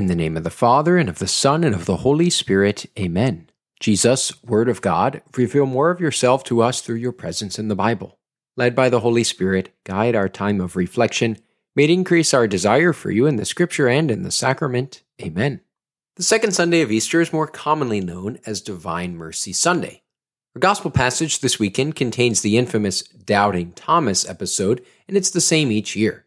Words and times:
In 0.00 0.06
the 0.06 0.16
name 0.16 0.38
of 0.38 0.44
the 0.44 0.50
Father, 0.50 0.96
and 0.96 1.10
of 1.10 1.18
the 1.18 1.28
Son, 1.28 1.62
and 1.62 1.74
of 1.74 1.84
the 1.84 1.98
Holy 1.98 2.30
Spirit, 2.30 2.86
Amen. 2.98 3.50
Jesus, 3.80 4.42
Word 4.42 4.70
of 4.70 4.80
God, 4.80 5.20
reveal 5.36 5.66
more 5.66 5.90
of 5.90 6.00
yourself 6.00 6.42
to 6.44 6.62
us 6.62 6.80
through 6.80 6.96
your 6.96 7.12
presence 7.12 7.58
in 7.58 7.68
the 7.68 7.76
Bible. 7.76 8.18
Led 8.56 8.74
by 8.74 8.88
the 8.88 9.00
Holy 9.00 9.24
Spirit, 9.24 9.74
guide 9.84 10.16
our 10.16 10.26
time 10.26 10.58
of 10.58 10.74
reflection. 10.74 11.36
May 11.76 11.84
it 11.84 11.90
increase 11.90 12.32
our 12.32 12.48
desire 12.48 12.94
for 12.94 13.10
you 13.10 13.26
in 13.26 13.36
the 13.36 13.44
Scripture 13.44 13.88
and 13.88 14.10
in 14.10 14.22
the 14.22 14.30
sacrament. 14.30 15.02
Amen. 15.20 15.60
The 16.16 16.22
second 16.22 16.52
Sunday 16.52 16.80
of 16.80 16.90
Easter 16.90 17.20
is 17.20 17.30
more 17.30 17.46
commonly 17.46 18.00
known 18.00 18.38
as 18.46 18.62
Divine 18.62 19.18
Mercy 19.18 19.52
Sunday. 19.52 20.00
Our 20.56 20.60
Gospel 20.60 20.90
passage 20.90 21.40
this 21.40 21.58
weekend 21.58 21.94
contains 21.94 22.40
the 22.40 22.56
infamous 22.56 23.02
Doubting 23.02 23.72
Thomas 23.72 24.26
episode, 24.26 24.82
and 25.06 25.18
it's 25.18 25.30
the 25.30 25.42
same 25.42 25.70
each 25.70 25.94
year. 25.94 26.24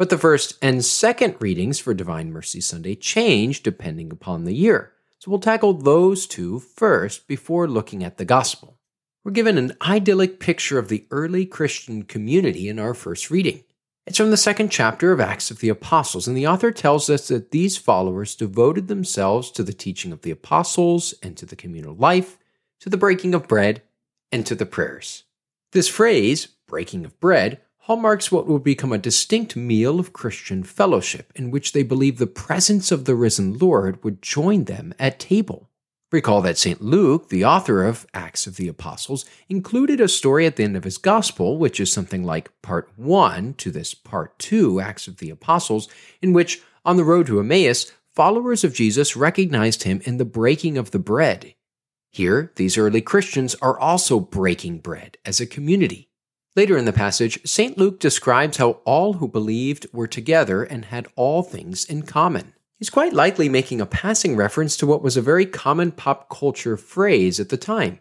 But 0.00 0.08
the 0.08 0.16
first 0.16 0.56
and 0.62 0.82
second 0.82 1.36
readings 1.40 1.78
for 1.78 1.92
Divine 1.92 2.32
Mercy 2.32 2.62
Sunday 2.62 2.94
change 2.94 3.62
depending 3.62 4.10
upon 4.10 4.44
the 4.44 4.54
year. 4.54 4.92
So 5.18 5.30
we'll 5.30 5.40
tackle 5.40 5.74
those 5.74 6.26
two 6.26 6.58
first 6.58 7.28
before 7.28 7.68
looking 7.68 8.02
at 8.02 8.16
the 8.16 8.24
Gospel. 8.24 8.78
We're 9.24 9.32
given 9.32 9.58
an 9.58 9.76
idyllic 9.82 10.40
picture 10.40 10.78
of 10.78 10.88
the 10.88 11.06
early 11.10 11.44
Christian 11.44 12.04
community 12.04 12.66
in 12.66 12.78
our 12.78 12.94
first 12.94 13.30
reading. 13.30 13.62
It's 14.06 14.16
from 14.16 14.30
the 14.30 14.38
second 14.38 14.70
chapter 14.70 15.12
of 15.12 15.20
Acts 15.20 15.50
of 15.50 15.58
the 15.58 15.68
Apostles, 15.68 16.26
and 16.26 16.34
the 16.34 16.46
author 16.46 16.72
tells 16.72 17.10
us 17.10 17.28
that 17.28 17.50
these 17.50 17.76
followers 17.76 18.34
devoted 18.34 18.88
themselves 18.88 19.50
to 19.50 19.62
the 19.62 19.74
teaching 19.74 20.12
of 20.12 20.22
the 20.22 20.30
apostles 20.30 21.12
and 21.22 21.36
to 21.36 21.44
the 21.44 21.56
communal 21.56 21.94
life, 21.94 22.38
to 22.80 22.88
the 22.88 22.96
breaking 22.96 23.34
of 23.34 23.46
bread, 23.46 23.82
and 24.32 24.46
to 24.46 24.54
the 24.54 24.64
prayers. 24.64 25.24
This 25.72 25.88
phrase, 25.88 26.48
breaking 26.66 27.04
of 27.04 27.20
bread, 27.20 27.60
hallmarks 27.90 28.30
what 28.30 28.46
will 28.46 28.60
become 28.60 28.92
a 28.92 28.98
distinct 28.98 29.56
meal 29.56 29.98
of 29.98 30.12
Christian 30.12 30.62
fellowship 30.62 31.32
in 31.34 31.50
which 31.50 31.72
they 31.72 31.82
believe 31.82 32.18
the 32.18 32.26
presence 32.28 32.92
of 32.92 33.04
the 33.04 33.16
risen 33.16 33.58
Lord 33.58 34.04
would 34.04 34.22
join 34.22 34.66
them 34.66 34.94
at 34.96 35.18
table. 35.18 35.68
Recall 36.12 36.40
that 36.42 36.56
St. 36.56 36.80
Luke, 36.80 37.30
the 37.30 37.44
author 37.44 37.82
of 37.82 38.06
Acts 38.14 38.46
of 38.46 38.54
the 38.54 38.68
Apostles, 38.68 39.24
included 39.48 40.00
a 40.00 40.06
story 40.06 40.46
at 40.46 40.54
the 40.54 40.62
end 40.62 40.76
of 40.76 40.84
his 40.84 40.98
Gospel, 40.98 41.58
which 41.58 41.80
is 41.80 41.92
something 41.92 42.22
like 42.22 42.52
part 42.62 42.88
1 42.94 43.54
to 43.54 43.72
this 43.72 43.92
part 43.92 44.38
2, 44.38 44.78
Acts 44.78 45.08
of 45.08 45.16
the 45.16 45.30
Apostles, 45.30 45.88
in 46.22 46.32
which, 46.32 46.62
on 46.84 46.96
the 46.96 47.02
road 47.02 47.26
to 47.26 47.40
Emmaus, 47.40 47.90
followers 48.14 48.62
of 48.62 48.72
Jesus 48.72 49.16
recognized 49.16 49.82
him 49.82 50.00
in 50.04 50.18
the 50.18 50.24
breaking 50.24 50.78
of 50.78 50.92
the 50.92 51.00
bread. 51.00 51.56
Here, 52.12 52.52
these 52.54 52.78
early 52.78 53.00
Christians 53.00 53.56
are 53.56 53.76
also 53.76 54.20
breaking 54.20 54.78
bread 54.78 55.18
as 55.24 55.40
a 55.40 55.44
community. 55.46 56.09
Later 56.60 56.76
in 56.76 56.84
the 56.84 56.92
passage, 56.92 57.40
St. 57.46 57.78
Luke 57.78 57.98
describes 57.98 58.58
how 58.58 58.82
all 58.84 59.14
who 59.14 59.26
believed 59.26 59.86
were 59.94 60.06
together 60.06 60.62
and 60.62 60.84
had 60.84 61.08
all 61.16 61.42
things 61.42 61.86
in 61.86 62.02
common. 62.02 62.52
He's 62.78 62.90
quite 62.90 63.14
likely 63.14 63.48
making 63.48 63.80
a 63.80 63.86
passing 63.86 64.36
reference 64.36 64.76
to 64.76 64.86
what 64.86 65.00
was 65.00 65.16
a 65.16 65.22
very 65.22 65.46
common 65.46 65.90
pop 65.90 66.28
culture 66.28 66.76
phrase 66.76 67.40
at 67.40 67.48
the 67.48 67.56
time. 67.56 68.00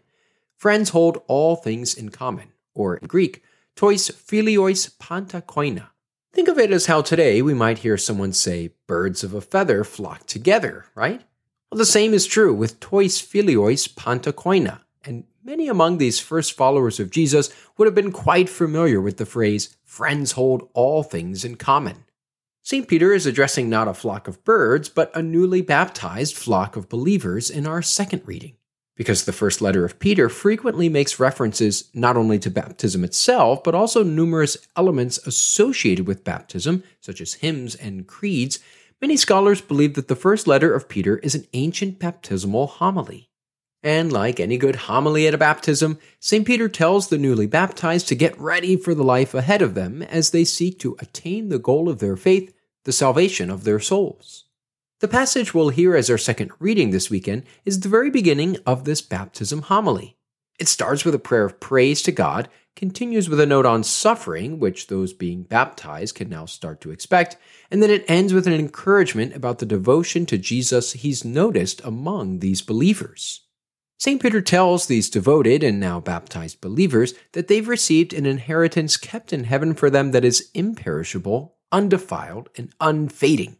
Friends 0.57 0.89
hold 0.89 1.21
all 1.29 1.55
things 1.55 1.93
in 1.93 2.09
common, 2.09 2.49
or 2.75 2.97
in 2.97 3.07
Greek, 3.07 3.43
tois 3.77 4.09
philois 4.09 4.89
panta 4.99 5.39
koina. 5.39 5.87
Think 6.33 6.49
of 6.49 6.59
it 6.59 6.73
as 6.73 6.87
how 6.87 7.01
today 7.01 7.41
we 7.41 7.53
might 7.53 7.77
hear 7.77 7.97
someone 7.97 8.33
say, 8.33 8.71
birds 8.87 9.23
of 9.23 9.33
a 9.33 9.39
feather 9.39 9.85
flock 9.85 10.25
together, 10.25 10.83
right? 10.95 11.21
Well, 11.71 11.77
the 11.77 11.85
same 11.85 12.13
is 12.13 12.25
true 12.25 12.53
with 12.53 12.81
tois 12.81 13.21
philois 13.21 13.87
panta 13.95 14.33
koina, 14.33 14.81
and 15.05 15.23
Many 15.49 15.67
among 15.67 15.97
these 15.97 16.19
first 16.19 16.53
followers 16.53 16.99
of 16.99 17.09
Jesus 17.09 17.49
would 17.75 17.87
have 17.87 17.95
been 17.95 18.11
quite 18.11 18.49
familiar 18.49 18.99
with 19.01 19.17
the 19.17 19.25
phrase, 19.25 19.75
friends 19.83 20.33
hold 20.33 20.69
all 20.73 21.01
things 21.01 21.43
in 21.43 21.55
common. 21.55 22.03
St. 22.61 22.87
Peter 22.87 23.13
is 23.13 23.25
addressing 23.25 23.67
not 23.67 23.87
a 23.87 23.95
flock 23.95 24.27
of 24.27 24.43
birds, 24.43 24.89
but 24.89 25.09
a 25.15 25.23
newly 25.23 25.61
baptized 25.61 26.35
flock 26.35 26.75
of 26.75 26.87
believers 26.87 27.49
in 27.49 27.65
our 27.65 27.81
second 27.81 28.21
reading. 28.25 28.57
Because 28.95 29.23
the 29.23 29.31
first 29.31 29.61
letter 29.61 29.85
of 29.85 29.97
Peter 29.97 30.27
frequently 30.27 30.87
makes 30.87 31.21
references 31.21 31.89
not 31.93 32.15
only 32.17 32.37
to 32.37 32.51
baptism 32.51 33.05
itself, 33.05 33.63
but 33.63 33.73
also 33.73 34.03
numerous 34.03 34.55
elements 34.75 35.25
associated 35.25 36.05
with 36.05 36.25
baptism, 36.25 36.83
such 36.99 37.21
as 37.21 37.35
hymns 37.35 37.73
and 37.73 38.07
creeds, 38.07 38.59
many 39.01 39.15
scholars 39.15 39.61
believe 39.61 39.95
that 39.95 40.09
the 40.09 40.15
first 40.15 40.47
letter 40.47 40.75
of 40.75 40.89
Peter 40.89 41.17
is 41.19 41.33
an 41.33 41.47
ancient 41.53 41.97
baptismal 41.97 42.67
homily. 42.67 43.28
And 43.81 44.11
like 44.11 44.39
any 44.39 44.57
good 44.57 44.75
homily 44.75 45.25
at 45.25 45.33
a 45.33 45.37
baptism, 45.37 45.99
St. 46.19 46.45
Peter 46.45 46.67
tells 46.67 47.07
the 47.07 47.17
newly 47.17 47.47
baptized 47.47 48.09
to 48.09 48.15
get 48.15 48.37
ready 48.37 48.75
for 48.75 48.93
the 48.93 49.03
life 49.03 49.33
ahead 49.33 49.61
of 49.61 49.73
them 49.73 50.01
as 50.03 50.31
they 50.31 50.43
seek 50.43 50.79
to 50.79 50.97
attain 50.99 51.47
the 51.47 51.59
goal 51.59 51.87
of 51.87 51.99
their 51.99 52.17
faith, 52.17 52.53
the 52.83 52.91
salvation 52.91 53.49
of 53.49 53.63
their 53.63 53.79
souls. 53.79 54.45
The 54.99 55.07
passage 55.07 55.53
we'll 55.53 55.69
hear 55.69 55.95
as 55.95 56.09
our 56.09 56.17
second 56.17 56.51
reading 56.59 56.89
this 56.89 57.09
weekend 57.09 57.43
is 57.63 57.79
the 57.79 57.87
very 57.87 58.09
beginning 58.09 58.57
of 58.65 58.83
this 58.83 59.01
baptism 59.01 59.61
homily. 59.61 60.17
It 60.59 60.67
starts 60.67 61.05
with 61.05 61.15
a 61.15 61.19
prayer 61.19 61.45
of 61.45 61.61
praise 61.61 62.01
to 62.01 62.11
God, 62.11 62.49
continues 62.75 63.29
with 63.29 63.39
a 63.39 63.45
note 63.45 63.65
on 63.65 63.85
suffering, 63.85 64.59
which 64.59 64.87
those 64.87 65.13
being 65.13 65.43
baptized 65.43 66.15
can 66.15 66.27
now 66.27 66.45
start 66.45 66.81
to 66.81 66.91
expect, 66.91 67.37
and 67.71 67.81
then 67.81 67.89
it 67.89 68.03
ends 68.09 68.33
with 68.33 68.45
an 68.45 68.53
encouragement 68.53 69.33
about 69.33 69.59
the 69.59 69.65
devotion 69.65 70.25
to 70.25 70.37
Jesus 70.37 70.91
he's 70.91 71.23
noticed 71.23 71.79
among 71.85 72.39
these 72.39 72.61
believers. 72.61 73.41
St. 73.99 74.21
Peter 74.21 74.39
tells 74.39 74.87
these 74.87 75.09
devoted 75.09 75.61
and 75.61 75.77
now 75.77 75.99
baptized 75.99 76.61
believers 76.61 77.13
that 77.33 77.49
they've 77.49 77.67
received 77.67 78.13
an 78.13 78.25
inheritance 78.25 78.95
kept 78.95 79.33
in 79.33 79.43
heaven 79.43 79.73
for 79.73 79.89
them 79.89 80.11
that 80.11 80.23
is 80.23 80.49
imperishable, 80.53 81.57
undefiled, 81.69 82.49
and 82.55 82.73
unfading. 82.79 83.57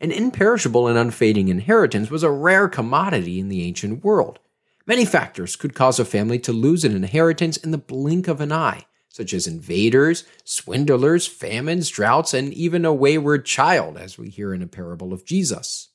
An 0.00 0.10
imperishable 0.10 0.88
and 0.88 0.98
unfading 0.98 1.46
inheritance 1.46 2.10
was 2.10 2.24
a 2.24 2.30
rare 2.30 2.68
commodity 2.68 3.38
in 3.38 3.48
the 3.48 3.62
ancient 3.62 4.02
world. 4.02 4.40
Many 4.84 5.04
factors 5.04 5.54
could 5.54 5.76
cause 5.76 6.00
a 6.00 6.04
family 6.04 6.40
to 6.40 6.52
lose 6.52 6.84
an 6.84 6.96
inheritance 6.96 7.56
in 7.56 7.70
the 7.70 7.78
blink 7.78 8.26
of 8.26 8.40
an 8.40 8.50
eye, 8.50 8.84
such 9.08 9.32
as 9.32 9.46
invaders, 9.46 10.24
swindlers, 10.42 11.24
famines, 11.24 11.88
droughts, 11.88 12.34
and 12.34 12.52
even 12.52 12.84
a 12.84 12.92
wayward 12.92 13.46
child, 13.46 13.96
as 13.96 14.18
we 14.18 14.28
hear 14.28 14.52
in 14.52 14.60
a 14.60 14.66
parable 14.66 15.12
of 15.12 15.24
Jesus. 15.24 15.90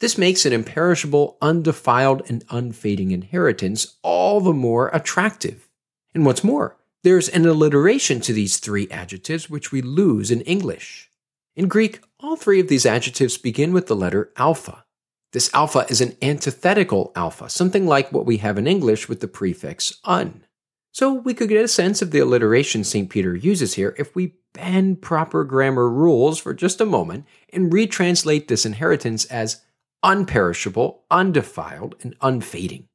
This 0.00 0.16
makes 0.16 0.46
an 0.46 0.52
imperishable, 0.52 1.36
undefiled, 1.42 2.22
and 2.28 2.42
unfading 2.50 3.10
inheritance 3.10 3.96
all 4.02 4.40
the 4.40 4.54
more 4.54 4.88
attractive. 4.88 5.68
And 6.14 6.24
what's 6.24 6.42
more, 6.42 6.76
there's 7.02 7.28
an 7.28 7.46
alliteration 7.46 8.20
to 8.22 8.32
these 8.32 8.58
three 8.58 8.88
adjectives 8.90 9.48
which 9.48 9.70
we 9.70 9.82
lose 9.82 10.30
in 10.30 10.40
English. 10.42 11.10
In 11.54 11.68
Greek, 11.68 12.00
all 12.18 12.36
three 12.36 12.60
of 12.60 12.68
these 12.68 12.86
adjectives 12.86 13.36
begin 13.36 13.72
with 13.72 13.86
the 13.86 13.96
letter 13.96 14.32
alpha. 14.36 14.84
This 15.32 15.52
alpha 15.54 15.86
is 15.88 16.00
an 16.00 16.16
antithetical 16.22 17.12
alpha, 17.14 17.48
something 17.50 17.86
like 17.86 18.10
what 18.10 18.26
we 18.26 18.38
have 18.38 18.58
in 18.58 18.66
English 18.66 19.08
with 19.08 19.20
the 19.20 19.28
prefix 19.28 19.98
un. 20.04 20.44
So 20.92 21.12
we 21.12 21.34
could 21.34 21.48
get 21.48 21.64
a 21.64 21.68
sense 21.68 22.02
of 22.02 22.10
the 22.10 22.18
alliteration 22.18 22.82
St. 22.82 23.08
Peter 23.08 23.36
uses 23.36 23.74
here 23.74 23.94
if 23.96 24.14
we 24.16 24.34
bend 24.54 25.02
proper 25.02 25.44
grammar 25.44 25.88
rules 25.88 26.38
for 26.38 26.52
just 26.52 26.80
a 26.80 26.86
moment 26.86 27.26
and 27.52 27.72
retranslate 27.72 28.48
this 28.48 28.66
inheritance 28.66 29.24
as 29.26 29.62
unperishable, 30.04 31.00
undefiled, 31.10 31.94
and 32.02 32.14
unfading. 32.20 32.86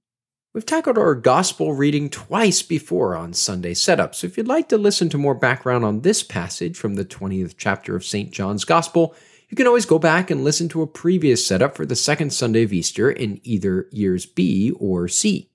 We've 0.53 0.65
tackled 0.65 0.97
our 0.97 1.15
gospel 1.15 1.73
reading 1.73 2.09
twice 2.09 2.61
before 2.61 3.15
on 3.15 3.33
Sunday 3.33 3.73
setup, 3.73 4.15
so 4.15 4.25
if 4.25 4.37
you'd 4.37 4.47
like 4.47 4.69
to 4.69 4.77
listen 4.77 5.09
to 5.09 5.17
more 5.17 5.35
background 5.35 5.83
on 5.83 6.01
this 6.01 6.23
passage 6.23 6.77
from 6.77 6.95
the 6.95 7.03
20th 7.03 7.55
chapter 7.57 7.95
of 7.95 8.05
St. 8.05 8.31
John's 8.31 8.63
Gospel, 8.63 9.13
you 9.49 9.57
can 9.57 9.67
always 9.67 9.85
go 9.85 9.99
back 9.99 10.31
and 10.31 10.43
listen 10.43 10.69
to 10.69 10.81
a 10.81 10.87
previous 10.87 11.45
setup 11.45 11.75
for 11.75 11.85
the 11.85 11.95
second 11.95 12.31
Sunday 12.31 12.63
of 12.63 12.71
Easter 12.71 13.11
in 13.11 13.41
either 13.43 13.87
years 13.91 14.25
B 14.25 14.71
or 14.79 15.07
C. 15.07 15.49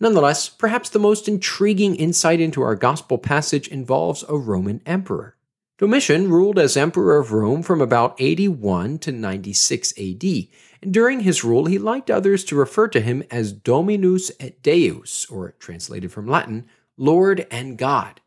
Nonetheless, 0.00 0.48
perhaps 0.48 0.88
the 0.88 1.00
most 1.00 1.26
intriguing 1.26 1.96
insight 1.96 2.40
into 2.40 2.62
our 2.62 2.76
gospel 2.76 3.18
passage 3.18 3.66
involves 3.68 4.24
a 4.28 4.36
Roman 4.36 4.80
emperor. 4.86 5.36
Domitian 5.78 6.28
ruled 6.28 6.58
as 6.58 6.76
emperor 6.76 7.20
of 7.20 7.30
Rome 7.30 7.62
from 7.62 7.80
about 7.80 8.16
81 8.18 8.98
to 8.98 9.12
96 9.12 9.92
AD, 9.96 10.24
and 10.82 10.92
during 10.92 11.20
his 11.20 11.44
rule 11.44 11.66
he 11.66 11.78
liked 11.78 12.10
others 12.10 12.42
to 12.46 12.56
refer 12.56 12.88
to 12.88 13.00
him 13.00 13.22
as 13.30 13.52
Dominus 13.52 14.32
et 14.40 14.60
Deus, 14.60 15.24
or 15.26 15.52
translated 15.60 16.10
from 16.10 16.26
Latin, 16.26 16.66
Lord 16.96 17.46
and 17.48 17.78
God. 17.78 18.20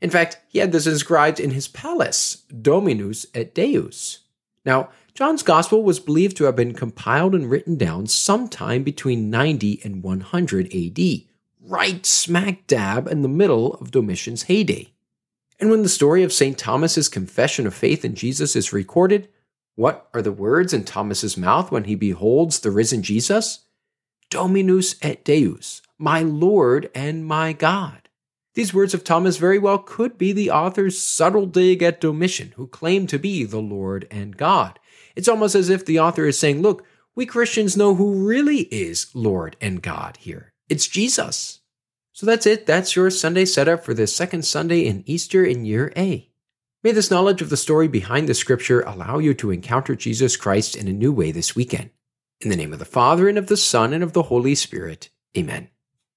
In 0.00 0.10
fact, 0.10 0.38
he 0.48 0.58
had 0.58 0.72
this 0.72 0.88
inscribed 0.88 1.38
in 1.38 1.52
his 1.52 1.68
palace, 1.68 2.42
Dominus 2.60 3.24
et 3.34 3.54
Deus. 3.54 4.24
Now, 4.64 4.88
John's 5.14 5.44
Gospel 5.44 5.84
was 5.84 6.00
believed 6.00 6.36
to 6.38 6.44
have 6.44 6.56
been 6.56 6.74
compiled 6.74 7.36
and 7.36 7.48
written 7.48 7.76
down 7.76 8.08
sometime 8.08 8.82
between 8.82 9.30
90 9.30 9.80
and 9.84 10.02
100 10.02 10.74
AD, 10.74 10.98
right 11.60 12.04
smack 12.04 12.66
dab 12.66 13.06
in 13.06 13.22
the 13.22 13.28
middle 13.28 13.74
of 13.74 13.92
Domitian's 13.92 14.42
heyday. 14.42 14.92
And 15.58 15.70
when 15.70 15.82
the 15.82 15.88
story 15.88 16.22
of 16.22 16.32
St. 16.32 16.58
Thomas's 16.58 17.08
confession 17.08 17.66
of 17.66 17.74
faith 17.74 18.04
in 18.04 18.14
Jesus 18.14 18.54
is 18.54 18.72
recorded, 18.72 19.28
what 19.74 20.08
are 20.12 20.22
the 20.22 20.32
words 20.32 20.72
in 20.72 20.84
Thomas's 20.84 21.36
mouth 21.36 21.70
when 21.70 21.84
he 21.84 21.94
beholds 21.94 22.60
the 22.60 22.70
risen 22.70 23.02
Jesus? 23.02 23.60
Dominus 24.30 24.96
et 25.02 25.24
Deus, 25.24 25.82
my 25.98 26.22
Lord 26.22 26.90
and 26.94 27.24
my 27.24 27.52
God. 27.52 28.08
These 28.54 28.72
words 28.72 28.94
of 28.94 29.04
Thomas 29.04 29.36
very 29.36 29.58
well 29.58 29.78
could 29.78 30.16
be 30.16 30.32
the 30.32 30.50
author's 30.50 30.98
subtle 30.98 31.44
dig 31.44 31.82
at 31.82 32.00
Domitian, 32.00 32.52
who 32.56 32.66
claimed 32.66 33.10
to 33.10 33.18
be 33.18 33.44
the 33.44 33.60
Lord 33.60 34.08
and 34.10 34.36
God. 34.36 34.78
It's 35.14 35.28
almost 35.28 35.54
as 35.54 35.68
if 35.68 35.84
the 35.84 36.00
author 36.00 36.24
is 36.24 36.38
saying, 36.38 36.62
look, 36.62 36.84
we 37.14 37.26
Christians 37.26 37.76
know 37.76 37.94
who 37.94 38.26
really 38.26 38.60
is 38.72 39.14
Lord 39.14 39.56
and 39.60 39.82
God 39.82 40.16
here. 40.18 40.54
It's 40.70 40.88
Jesus. 40.88 41.60
So 42.16 42.24
that's 42.24 42.46
it. 42.46 42.64
That's 42.64 42.96
your 42.96 43.10
Sunday 43.10 43.44
setup 43.44 43.84
for 43.84 43.92
the 43.92 44.06
second 44.06 44.46
Sunday 44.46 44.86
in 44.86 45.04
Easter 45.04 45.44
in 45.44 45.66
year 45.66 45.92
A. 45.98 46.30
May 46.82 46.92
this 46.92 47.10
knowledge 47.10 47.42
of 47.42 47.50
the 47.50 47.58
story 47.58 47.88
behind 47.88 48.26
the 48.26 48.32
scripture 48.32 48.80
allow 48.80 49.18
you 49.18 49.34
to 49.34 49.50
encounter 49.50 49.94
Jesus 49.94 50.34
Christ 50.34 50.74
in 50.74 50.88
a 50.88 50.94
new 50.94 51.12
way 51.12 51.30
this 51.30 51.54
weekend. 51.54 51.90
In 52.40 52.48
the 52.48 52.56
name 52.56 52.72
of 52.72 52.78
the 52.78 52.86
Father, 52.86 53.28
and 53.28 53.36
of 53.36 53.48
the 53.48 53.56
Son, 53.58 53.92
and 53.92 54.02
of 54.02 54.14
the 54.14 54.22
Holy 54.22 54.54
Spirit. 54.54 55.10
Amen. 55.36 55.68